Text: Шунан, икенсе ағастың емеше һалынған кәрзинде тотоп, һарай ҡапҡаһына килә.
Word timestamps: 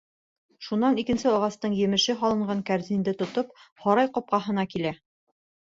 Шунан, 0.67 0.97
икенсе 1.03 1.29
ағастың 1.33 1.75
емеше 1.81 2.15
һалынған 2.23 2.65
кәрзинде 2.71 3.15
тотоп, 3.23 3.55
һарай 3.87 4.13
ҡапҡаһына 4.19 4.67
килә. 4.75 4.99